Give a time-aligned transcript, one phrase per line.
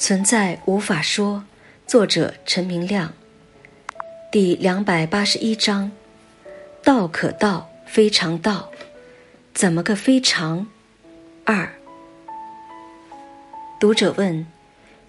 [0.00, 1.44] 存在无法说，
[1.86, 3.12] 作者陈明亮。
[4.32, 5.92] 第两百八十一章：
[6.82, 8.72] 道可道，非常道。
[9.52, 10.66] 怎么个非常？
[11.44, 11.70] 二。
[13.78, 14.46] 读者问：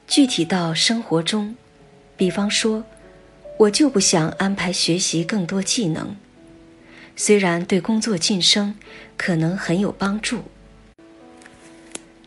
[0.07, 1.55] 具体到生活中，
[2.18, 2.84] 比方说，
[3.60, 6.18] 我就不想安排学习更多技能，
[7.16, 8.76] 虽然对工作晋升
[9.16, 10.42] 可能很有帮助。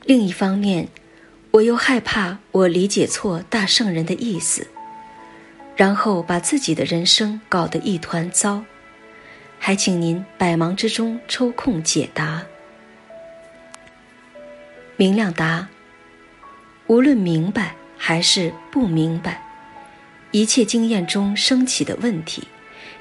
[0.07, 0.89] 另一方面，
[1.55, 4.67] 我又害怕我理解错大圣人的意思，
[5.77, 8.65] 然后把自己的人生搞得一团糟，
[9.61, 12.45] 还请您百忙之中抽空解答。
[14.97, 15.69] 明亮答：
[16.89, 19.41] 无论明白还是不明白，
[20.33, 22.49] 一切经验中升起的问题，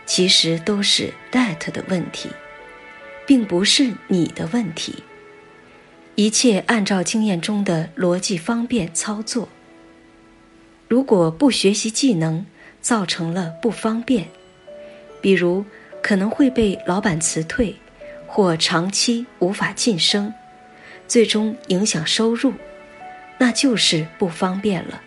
[0.06, 2.30] 其实都是 that 的问题，
[3.26, 5.02] 并不是你的问题。
[6.16, 9.50] 一切按照经验中的逻辑方便操作。
[10.88, 12.46] 如果不学习技能，
[12.82, 14.28] 造成了不方便，
[15.22, 15.66] 比如
[16.04, 17.76] 可能会被老板辞退，
[18.28, 20.32] 或长期无法晋升，
[21.08, 22.54] 最终影响收入，
[23.40, 25.02] 那就是不方便了。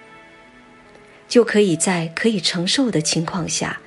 [1.29, 3.79] 就可以在可以承受的情况下，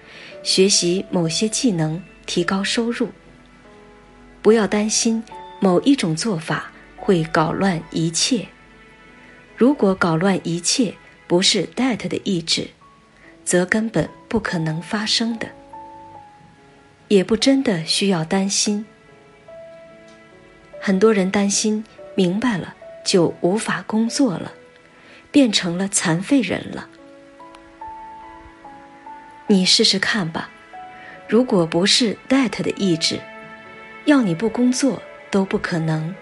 [0.41, 3.09] 学习某些技能，提高收入。
[4.41, 5.21] 不要担心
[5.59, 6.71] 某一种做法。
[7.09, 8.45] 会搞乱一切。
[9.57, 10.93] 如果搞乱一切
[11.25, 12.67] 不是 that 的意志，
[13.43, 15.49] 则根本不可能发生的，
[17.07, 18.85] 也不真的需要担心。
[20.79, 24.51] 很多人担心明白了就无法工作了，
[25.31, 26.87] 变成了残废人了。
[29.47, 30.51] 你试试看吧，
[31.27, 33.19] 如果不是 that 的意志，
[34.05, 36.13] 要你不工作都不可能。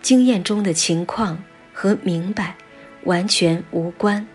[0.00, 2.56] 经验中的情况和明白
[3.04, 4.26] 完全无关。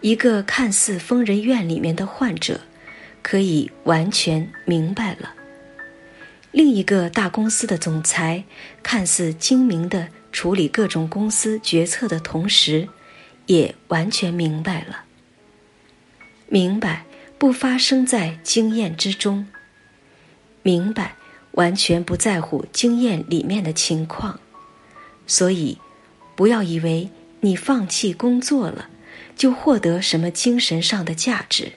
[0.00, 2.62] 一个看似疯人院里面的患者，
[3.22, 5.30] 可以完全明白了；
[6.50, 8.44] 另一个大公司的总裁，
[8.82, 12.88] 看似精明的处理各种公司决策的同时，
[13.46, 15.04] 也完全明白了。
[16.48, 17.04] 明白
[17.38, 19.46] 不发生在经验之中，
[20.62, 21.14] 明白。
[21.52, 24.40] 完全不在乎经验里面的情况，
[25.26, 25.78] 所以
[26.34, 28.88] 不要以为你放弃工作了，
[29.36, 31.72] 就获得什么精神上的价值，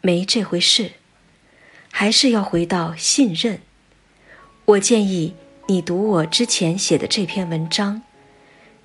[0.00, 0.92] 没这回事。
[1.96, 3.60] 还是要回到信任。
[4.64, 5.34] 我建议
[5.68, 8.02] 你读我之前写的这篇文章。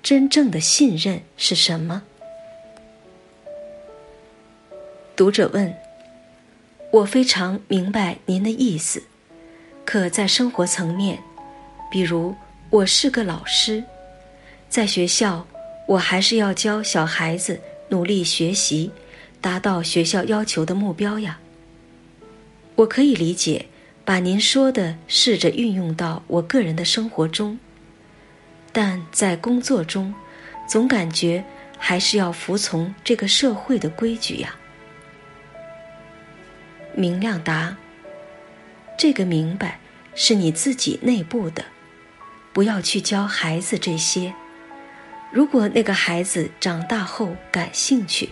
[0.00, 2.04] 真正的信任是什么？
[5.14, 5.76] 读者问：
[6.92, 9.02] 我非常明白您的意思。
[9.92, 11.20] 可在生活层面，
[11.90, 12.32] 比如
[12.70, 13.82] 我是个老师，
[14.68, 15.44] 在学校，
[15.88, 18.88] 我还是要教小孩子努力学习，
[19.40, 21.40] 达到学校要求的目标呀。
[22.76, 23.66] 我可以理解，
[24.04, 27.58] 把您说的试着运用到我个人的生活中，
[28.70, 30.14] 但在工作中，
[30.68, 31.42] 总感觉
[31.76, 34.54] 还是要服从这个社会的规矩呀。
[36.94, 37.76] 明亮答。
[38.96, 39.79] 这个明白
[40.22, 41.64] 是你自己内部的，
[42.52, 44.34] 不要去教孩子这些。
[45.32, 48.28] 如果那个孩子长大后感兴趣，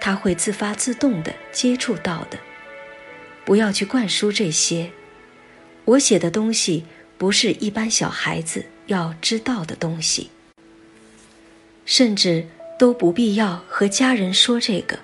[0.00, 2.36] 他会自发自动的接触到的。
[3.44, 4.90] 不要去灌输这些。
[5.84, 6.84] 我写的东西
[7.16, 10.30] 不是一般小孩子要知道的东西，
[11.84, 12.44] 甚至
[12.76, 14.98] 都不必要和家人说这个，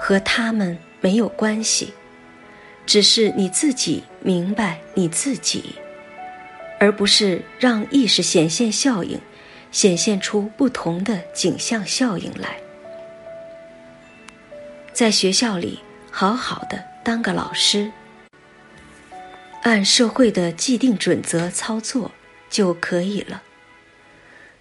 [0.00, 1.92] 和他们没有关系。
[2.86, 5.74] 只是你自己明白你自己，
[6.78, 9.20] 而不是让意识显现效应
[9.72, 12.56] 显现出不同的景象效应来。
[14.92, 15.80] 在学校里
[16.10, 17.90] 好好的当个老师，
[19.62, 22.12] 按社会的既定准则操作
[22.48, 23.42] 就可以了。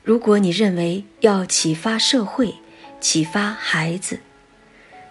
[0.04, 2.56] 如果你认为要启发社会、
[3.00, 4.20] 启发孩子，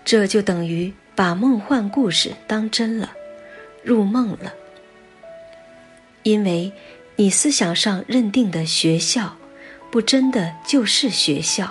[0.04, 0.92] 这就等于。
[1.14, 3.12] 把梦幻故事当真了，
[3.82, 4.52] 入梦了。
[6.22, 6.72] 因为
[7.16, 9.36] 你思想上认定的学校，
[9.90, 11.66] 不真的就是学校；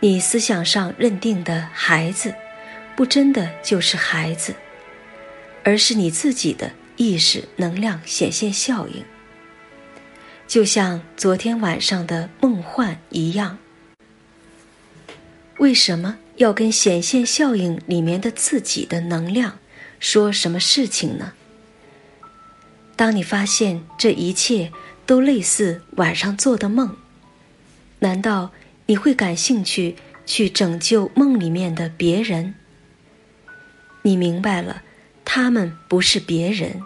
[0.00, 2.34] 你思想上认定的孩子，
[2.94, 4.54] 不真的就是孩子，
[5.64, 9.02] 而是你自己的意识能量显现效应，
[10.46, 13.56] 就像昨天晚上的梦幻一样。
[15.58, 16.18] 为什么？
[16.42, 19.60] 要跟显现效应里面的自己的能量
[20.00, 21.34] 说什么事情呢？
[22.96, 24.72] 当你发现这一切
[25.06, 26.96] 都类似晚上做的梦，
[28.00, 28.50] 难道
[28.86, 29.96] 你会感兴趣
[30.26, 32.54] 去拯救梦里面的别人？
[34.02, 34.82] 你明白了，
[35.24, 36.82] 他们不是别人，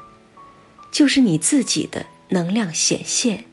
[0.93, 3.45] 就是你自己的能量显现。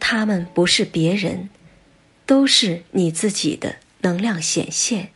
[0.00, 1.50] 他们不是别人，
[2.24, 5.10] 都是你自己的能量显现。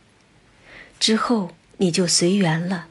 [0.99, 2.87] 之后你就随缘了，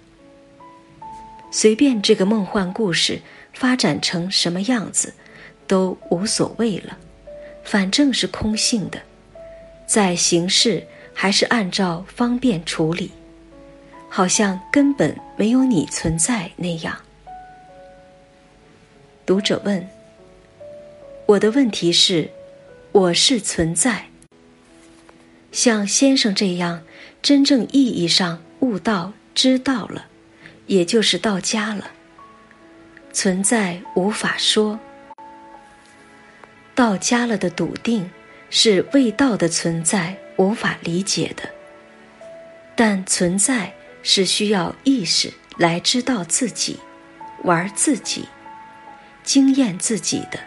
[1.50, 3.22] 随便这个梦幻故事
[3.52, 5.14] 发展成什么样子，
[5.66, 6.98] 都无所谓了。
[7.64, 9.00] 反正是空性的，
[9.86, 13.12] 在形式还是按照方便处理，
[14.08, 17.00] 好像根本没有你存在那样。
[19.24, 19.88] 读者问
[21.26, 22.28] ：“我的问题是，
[22.90, 24.06] 我是存在，
[25.52, 26.82] 像先生这样
[27.20, 30.06] 真正意义上悟道、知道了，
[30.66, 31.92] 也就是到家了。
[33.12, 34.80] 存在无法说。”
[36.74, 38.10] 到家了的笃定，
[38.48, 41.50] 是未到的存在无法理解的。
[42.74, 46.80] 但存在是需要意识来知道自己、
[47.44, 48.26] 玩自己、
[49.22, 50.40] 经验自己的。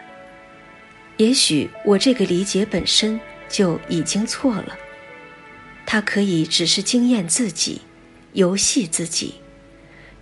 [1.16, 4.76] 也许我这个理解本身就已经错了。
[5.86, 7.80] 它可以只是经验自己、
[8.32, 9.36] 游戏自己，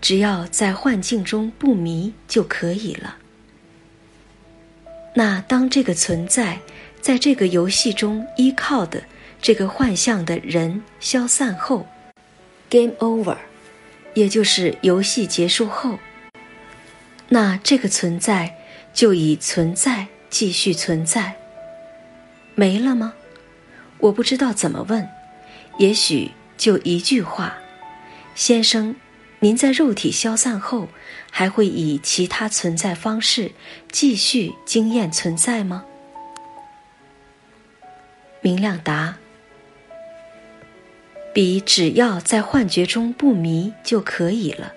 [0.01, 3.17] 只要在幻境中不迷就可以了。
[5.15, 6.61] 那当这个存在
[7.01, 9.05] 在这个游戏中依靠的
[9.41, 11.87] 这个幻象的人消散后
[12.69, 13.37] ，game over，
[14.13, 15.99] 也就是游戏结束后，
[17.29, 18.57] 那这个存在
[18.93, 21.37] 就以存在继续存在，
[22.55, 23.15] 没了吗？
[23.99, 25.09] 我不知道怎么问，
[25.79, 27.55] 也许就一句话，
[28.35, 28.95] 先生。
[29.41, 30.89] 您在肉体消散后，
[31.31, 33.53] 还会以其他存在方式
[33.93, 35.85] 继续经验存在吗？
[38.41, 39.17] 明亮答：
[41.35, 44.73] 比只要在幻觉中不迷就可以了，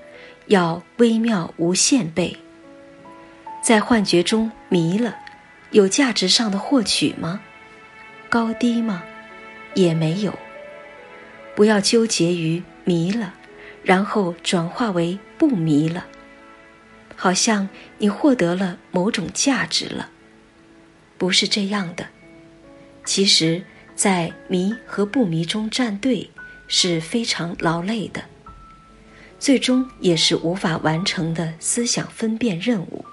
[0.47, 2.35] 要微妙无限倍。
[3.63, 5.15] 在幻觉中迷了，
[5.71, 7.39] 有价值上的获取吗？
[8.27, 9.01] 高低吗？
[9.75, 10.37] 也没有。
[11.57, 13.33] 不要纠结于迷了。
[13.83, 16.05] 然后转化为不迷了，
[17.15, 17.67] 好像
[17.97, 20.09] 你获得了某种价值了，
[21.17, 22.07] 不是这样的。
[23.05, 23.63] 其实，
[23.95, 26.29] 在迷和不迷中站队
[26.67, 28.25] 是非常劳累的，
[29.39, 33.05] 最终也是无法完成的思想分辨任务。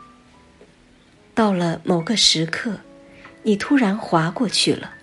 [1.34, 2.80] 到了某个时刻，
[3.44, 4.94] 你突然滑过去了，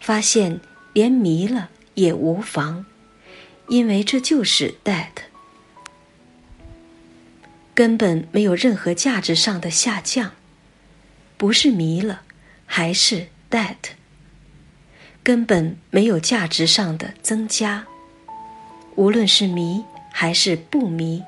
[0.00, 0.58] 发现
[0.92, 1.70] 连迷了
[2.00, 2.86] 也无妨。
[3.68, 5.28] 因为这就是 that，
[7.74, 10.32] 根本没有任何价值上的下降，
[11.36, 12.22] 不是迷了，
[12.66, 13.76] 还是 that，
[15.22, 17.86] 根本没有价值上的增加。
[18.96, 21.22] 无论是迷还是不迷，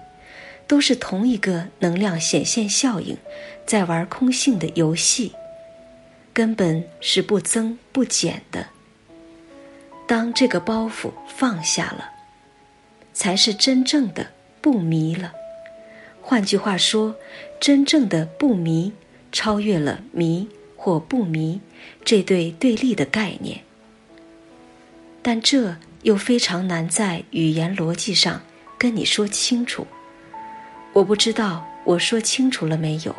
[0.66, 3.16] 都是同一个能量显现效应，
[3.64, 5.32] 在玩空性的游戏，
[6.34, 8.66] 根本是不增不减的。
[10.12, 12.10] 当这个包袱放下了。
[13.14, 14.26] 才是真正的
[14.60, 15.32] 不迷了。
[16.20, 17.16] 换句话说，
[17.58, 18.92] 真正的不迷
[19.32, 20.46] 超越了迷
[20.76, 21.62] 或不迷
[22.04, 23.62] 这对对立的概念。
[25.22, 28.42] 但这又非常难在语言逻辑上
[28.76, 29.86] 跟你说清楚。
[30.92, 33.16] 我不知道我说清楚了没有。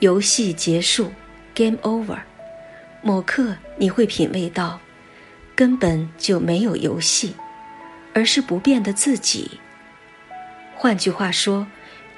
[0.00, 1.12] 游戏结束
[1.54, 2.20] ，Game Over。
[3.04, 4.80] 某刻你会品味到。
[5.56, 7.32] 根本就没有游戏，
[8.12, 9.48] 而是不变的自己。
[10.74, 11.64] 换句话说，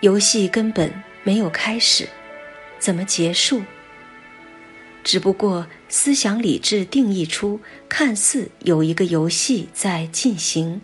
[0.00, 0.90] 游戏根本
[1.22, 2.08] 没有开始，
[2.78, 3.62] 怎么结束？
[5.04, 10.80] 只不过思想理智定义出看似有一个游戏在进行。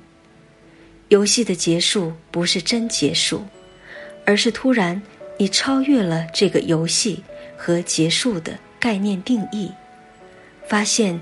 [1.09, 3.47] 游戏的结束不是真结束，
[4.27, 5.01] 而是突然
[5.39, 7.23] 你超越了这个游戏
[7.57, 9.73] 和结束的概念定义，
[10.73, 11.21] 发现。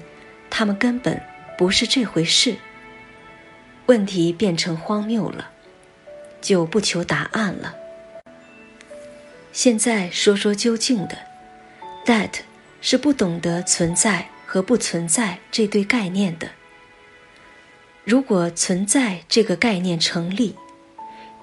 [0.52, 1.22] 他们根本
[1.56, 2.56] 不是这回事。
[3.86, 5.52] 问题变成荒谬了，
[6.40, 7.76] 就不求答案了。
[9.52, 11.16] 现在说说究竟的
[12.04, 12.40] ，that
[12.80, 16.50] 是不懂得存在和不存在这对概念的。
[18.04, 20.56] 如果存在这个概念成立，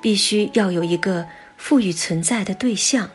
[0.01, 3.09] 必须要有一个赋予存在的对象，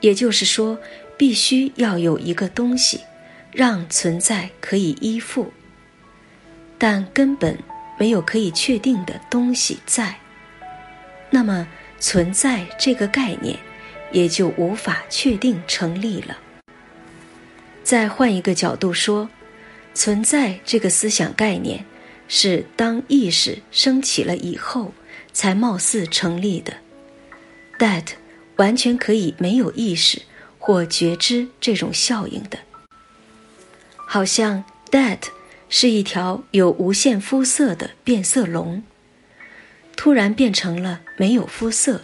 [0.00, 0.78] 也就是说，
[1.18, 3.00] 必须要有一个东西。
[3.50, 5.50] 让存在可以依附，
[6.76, 7.58] 但根本
[7.98, 10.14] 没有可以确定的东西在。
[11.30, 11.66] 那么，
[11.98, 13.58] 存在这个概念
[14.12, 16.38] 也就无法确定成立了。
[17.82, 19.28] 再换一个角度说，
[19.94, 21.84] 存在这个思想概念，
[22.28, 24.92] 是当意识升起了以后，
[25.32, 26.74] 才貌似成立的。
[27.78, 28.04] That
[28.56, 30.20] 完全可以没有意识
[30.68, 32.58] 或觉知这种效应的，
[34.06, 35.20] 好像 That
[35.70, 38.82] 是一条有无限肤色的变色龙，
[39.96, 42.02] 突然变成了没有肤色，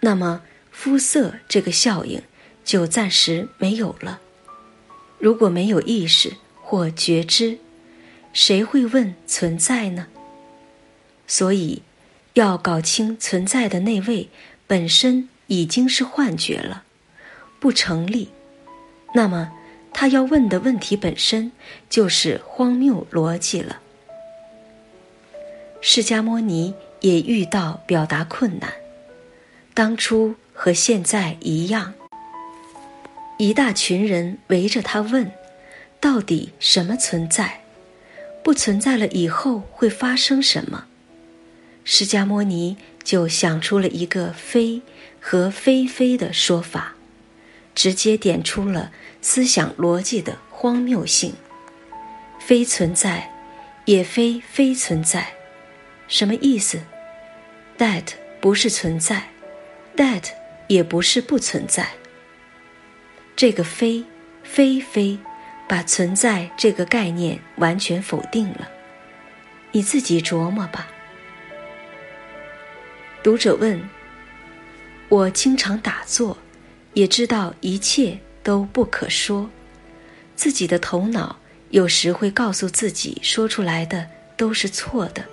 [0.00, 2.22] 那么肤色这个效应
[2.64, 4.18] 就暂时没有了。
[5.18, 7.58] 如果没有意识或觉知，
[8.32, 10.06] 谁会问存在呢？
[11.26, 11.82] 所以，
[12.32, 14.30] 要搞清存在的那位
[14.66, 16.83] 本身已经是幻觉了，
[17.64, 18.28] 不成立。
[19.14, 19.50] 那么，
[19.90, 21.50] 他要问的问题本身
[21.88, 23.80] 就是荒谬逻辑了。
[25.80, 28.70] 释迦牟尼也遇到表达困难，
[29.72, 31.94] 当初和现在一样。
[33.38, 35.32] 一大群人围着他问
[35.98, 37.62] ：“到底什么存在？
[38.42, 40.84] 不存在了以后会发生什么？”
[41.82, 44.82] 释迦牟尼就想出了一个“非”
[45.18, 46.93] 和“非非”的说法，
[47.74, 51.34] 直接点出了思想逻辑的荒谬性
[52.38, 53.30] ：“非存在，
[53.84, 55.26] 也非非存在。”
[56.06, 56.80] 什么意思
[57.78, 59.24] ？That 不是存在
[59.96, 60.28] ，That
[60.68, 61.88] 也不是不存在。
[63.34, 64.04] 这个非
[64.42, 65.18] 非非，
[65.66, 68.68] 把存在这个概念完全否定了。
[69.72, 70.86] 你自己琢磨吧。
[73.24, 73.88] 读者问
[75.08, 76.38] ：“我经常打坐，
[76.94, 79.50] 也知道一切都不可说，
[80.34, 81.36] 自己的头脑
[81.70, 85.24] 有时会告诉自己说出来的都是错的，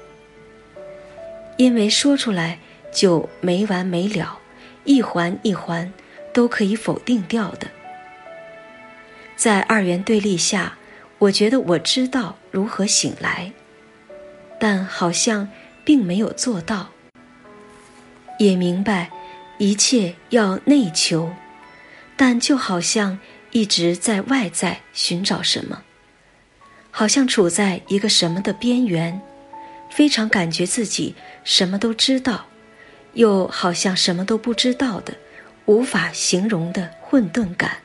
[1.58, 2.60] 因为说出来
[2.92, 4.40] 就没完没了，
[4.84, 5.92] 一环一环
[6.34, 7.68] 都可以否定掉的。”
[9.38, 10.78] 在二元对立下，
[11.18, 13.52] 我觉得我知道如何醒来，
[14.60, 15.50] 但好像
[15.84, 16.90] 并没有做到。
[18.38, 19.12] 也明白
[19.58, 21.32] 一切要内求，
[22.24, 23.18] 但就好像
[23.50, 25.82] 一直在外在寻找什么，
[26.92, 29.20] 好像处在一个什么的边缘，
[29.90, 32.46] 非常感觉自己什么都知道，
[33.14, 35.16] 又好像什么都不知道的，
[35.66, 37.78] 无法形容的混沌感。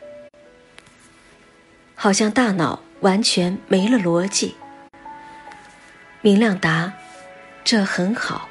[1.94, 4.54] 好像大脑完全没了逻辑。
[6.20, 6.92] 明亮答
[7.64, 8.50] ：“这很好，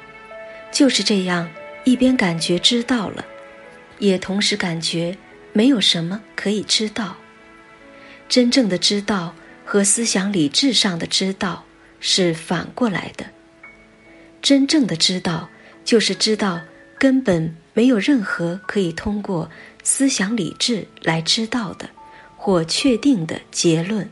[0.72, 1.48] 就是这样，
[1.84, 3.24] 一边感觉知道了，
[4.00, 5.16] 也同时感觉
[5.56, 7.16] 没有什么可以知道。
[8.28, 9.34] 真正的知道
[9.64, 11.64] 和思想理智上的知道
[11.98, 13.24] 是反过来的。
[14.42, 15.48] 真正的知道
[15.82, 16.60] 就是知道
[16.98, 19.50] 根本没有任何可以通过
[19.82, 21.88] 思想理智来知道的。”
[22.38, 24.08] 或确定的结论，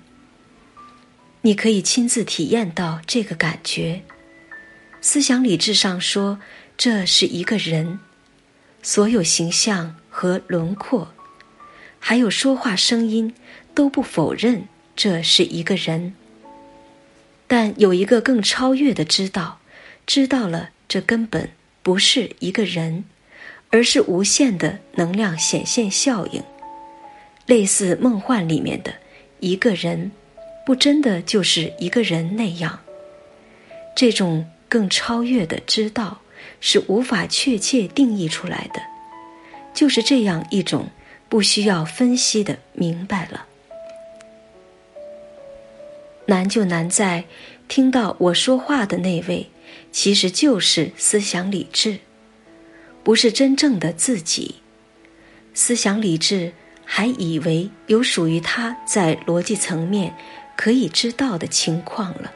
[1.43, 4.03] 你可以亲自体验到这个感觉。
[5.01, 6.41] 思想理智上说，
[6.77, 8.01] 这是一个人，
[8.83, 11.15] 所有形象和轮廓，
[12.07, 13.33] 还有说话声音
[13.75, 16.15] 都不否认这是一个人。
[17.47, 19.59] 但有一个更超越的知道，
[20.07, 21.49] 知道了这根本
[21.83, 23.07] 不是一个人，
[23.71, 26.43] 而是无限的能量显现效应。
[27.47, 28.93] 类似梦幻里面的
[29.41, 30.13] 一个人，
[30.67, 32.81] 不真的就是一个人那样。
[33.97, 36.21] 这种更超越的知道
[36.61, 38.83] 是无法确切定义出来的，
[39.73, 40.91] 就是这样一种
[41.29, 43.47] 不需要分析的明白了。
[46.27, 47.25] 难就难在
[47.69, 49.47] 听到我说话的那位，
[49.93, 51.99] 其实就是思想理智，
[53.03, 54.57] 不是真正的自己。
[55.53, 56.53] 思想理智。
[56.87, 60.15] 还以为有属于他在逻辑层面
[60.55, 62.31] 可以知道的情况了。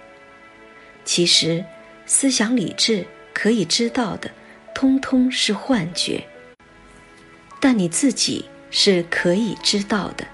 [1.04, 1.62] 其实，
[2.06, 4.30] 思想理智可以知道的，
[4.74, 6.26] 通通是幻觉。
[7.60, 10.26] 但你自己是可以知道的，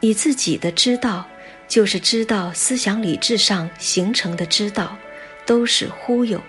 [0.00, 1.26] 你自己的知道，
[1.68, 4.96] 就是知道思想理智上形成的知道，
[5.44, 6.40] 都是忽悠，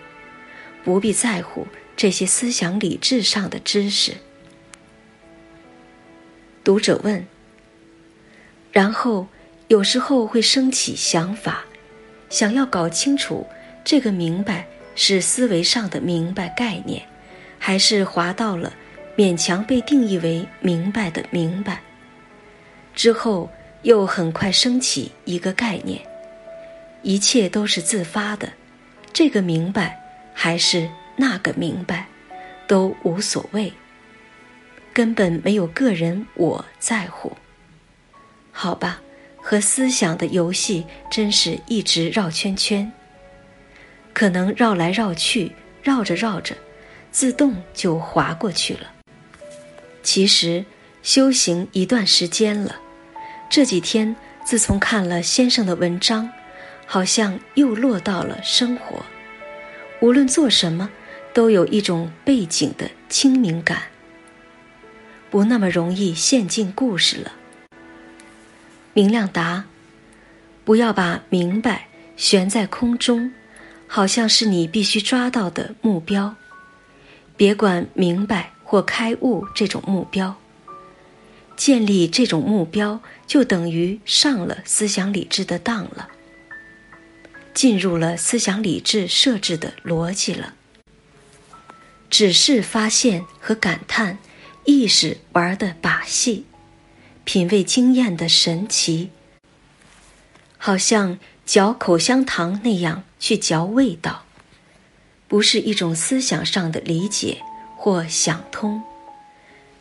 [0.83, 4.13] 不必在乎这些思想理智上的知识。
[6.63, 7.25] 读者问。
[8.71, 9.27] 然后，
[9.69, 11.65] 有时候会升起想法，
[12.29, 13.47] 想要搞清楚
[13.83, 17.01] 这个明白是思维上的明白概念，
[17.57, 18.73] 还是滑到了
[19.17, 21.81] 勉强被定义为明白的明白。
[22.93, 23.49] 之后
[23.81, 25.99] 又很快升起一个概念：
[27.01, 28.53] 一切都是自发的，
[29.11, 29.99] 这个明白
[30.33, 32.07] 还是那个明白，
[32.67, 33.73] 都无所谓。
[34.93, 37.35] 根本没有个人我在乎。
[38.51, 39.01] 好吧，
[39.37, 42.91] 和思想的游戏真是一直绕圈圈，
[44.13, 45.51] 可能绕来绕去，
[45.83, 46.55] 绕着绕着，
[47.11, 48.91] 自动就滑过去了。
[50.07, 50.63] 其实
[51.03, 52.77] 修行一段时间了，
[53.49, 56.31] 这几天自从看了先生的文章，
[56.85, 59.05] 好像又落到了生活。
[59.99, 60.89] 无论做什么，
[61.33, 63.81] 都有一种背景的清明感，
[65.29, 67.33] 不那么容易陷进故事了。
[68.93, 69.65] 明亮答：
[70.63, 73.29] 不要把明白悬在空中，
[73.87, 76.33] 好像是你必须抓到的目标。
[77.35, 80.35] 别管明白或开悟这种目标，
[81.55, 86.09] 建立这种目标就等于上了思想理智的当了。
[87.53, 90.53] 进入了思想理智设置的逻辑了，
[92.09, 94.19] 只是发现和感叹
[94.65, 96.45] 意识玩的把戏，
[97.23, 99.11] 品味经验的神奇，
[100.57, 104.25] 好像嚼口香糖那样去嚼味道，
[105.29, 107.41] 不是一种思想上的理解
[107.87, 108.83] 或想通，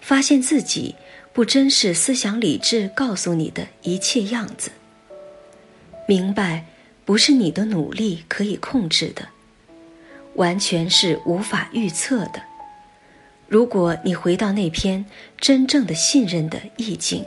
[0.00, 0.94] 发现自己
[1.32, 4.70] 不真是思想理智告诉你的一切样子，
[6.06, 6.64] 明白。
[7.04, 9.26] 不是你的努力可以控制的，
[10.34, 12.40] 完全是无法预测的。
[13.48, 15.04] 如果你回到那篇
[15.36, 17.24] 真正的信任的意境，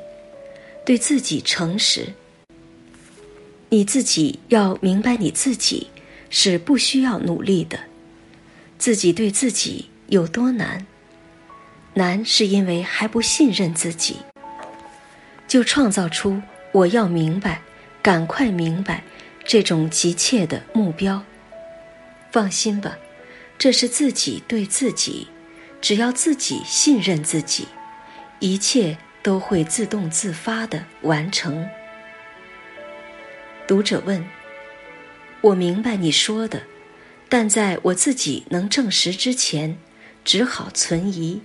[0.86, 2.14] 对自己诚实，
[3.68, 5.88] 你自己要明白你自己
[6.30, 7.78] 是不需要努力的。
[8.78, 10.86] 自己对自己有多难？
[11.94, 14.18] 难是因为还不信任自己，
[15.48, 17.62] 就创造出我要明白，
[18.02, 19.04] 赶快明白。
[19.46, 21.24] 这种急切的目标，
[22.32, 22.98] 放心吧，
[23.58, 25.28] 这是自己对自己，
[25.82, 27.68] 只要自己信任自己，
[28.40, 31.68] 一切都会自动自发的完成。
[33.68, 34.24] 读者问
[35.42, 36.62] ：“我明白你说的，
[37.28, 39.78] 但在我自己能证实之前，
[40.30, 41.42] 只好存疑。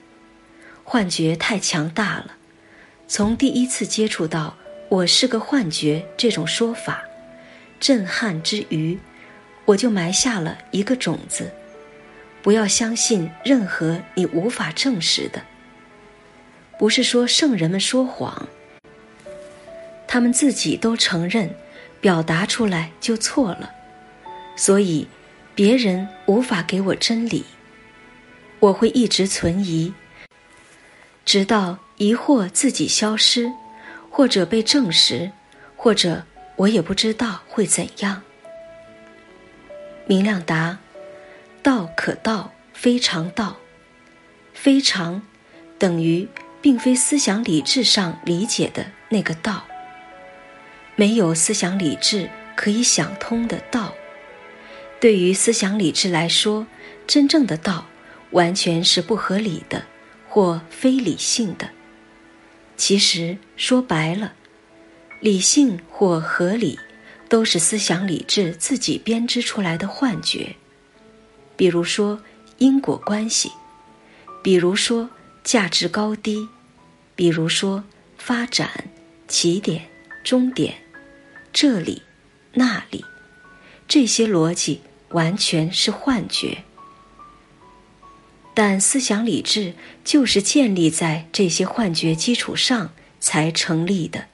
[0.84, 2.32] 幻觉太强大了，
[3.08, 4.58] 从第一次接触到
[4.90, 7.02] ‘我是个幻觉’这种说法。”
[7.80, 8.98] 震撼之余，
[9.64, 11.50] 我就埋下了一个种子：
[12.42, 15.40] 不要相信任何你无法证实的。
[16.78, 18.46] 不是说圣人们说谎，
[20.06, 21.54] 他们自己都承认，
[22.02, 23.70] 表达出来就错了，
[24.56, 25.08] 所以
[25.54, 27.46] 别人无法给我真理。
[28.64, 29.92] 我会一直存疑，
[31.24, 33.52] 直到疑惑自己消失，
[34.08, 35.32] 或者被证实，
[35.76, 36.24] 或者。
[36.56, 38.22] 我也不知道会怎样。
[40.06, 40.78] 明亮答：
[41.64, 43.56] 道可道，非常道。
[44.52, 45.20] 非常
[45.76, 46.28] 等于
[46.62, 49.64] 并非思想理智上理解的那个道。
[50.94, 53.92] 没有思想理智可以想通的道。
[55.00, 56.68] 对于思想理智来说，
[57.04, 57.86] 真正的道
[58.34, 59.82] 完全是不合理的
[60.28, 61.70] 或非理性的。
[62.76, 64.34] 其实说白了。
[65.20, 66.78] 理性或合理，
[67.30, 70.54] 都是思想理智自己编织出来的幻觉。
[71.56, 72.20] 比如说
[72.58, 73.50] 因果关系，
[74.42, 75.08] 比如说
[75.42, 76.46] 价值高低，
[77.16, 77.82] 比如说
[78.18, 78.68] 发展
[79.26, 79.88] 起点、
[80.22, 80.74] 终点，
[81.54, 82.02] 这里、
[82.52, 83.02] 那里，
[83.88, 86.58] 这些逻辑完全是幻觉。
[88.54, 94.26] 但思想理智就是建立在这些幻觉基础上才成立的。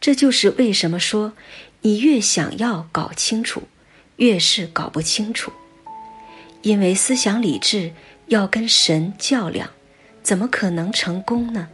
[0.00, 1.34] 这就是为什么说，
[1.82, 3.64] 你越想要搞清楚，
[4.16, 5.52] 越是搞不清楚。
[6.62, 7.92] 因为思想理智
[8.28, 9.68] 要跟神较量，
[10.22, 11.68] 怎么可能成功呢？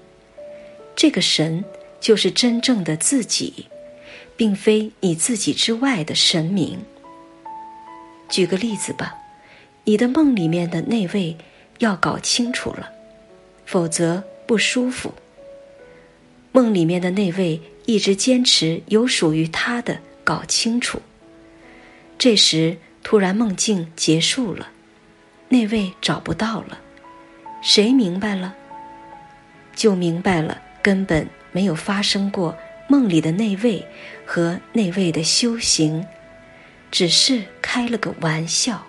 [0.96, 1.64] 这个神
[2.00, 3.66] 就是真正的自己，
[4.37, 6.80] 并非你自己之外的神明。
[8.28, 9.16] 举个例子吧，
[9.85, 11.37] 你的梦里面的那位
[11.80, 12.90] 要搞清楚了，
[13.66, 15.12] 否则不舒服。
[16.52, 17.60] 梦里面的那位。
[17.86, 21.02] 一直坚持有属于他的搞清楚。
[22.16, 24.68] 这时突然梦境结束了，
[25.48, 26.78] 那位找不到了，
[27.62, 28.54] 谁明白了？
[29.74, 33.84] 就明白了，根本没有发生过梦里的那位
[34.24, 36.06] 和那位的修行，
[36.92, 38.86] 只是开了个玩笑。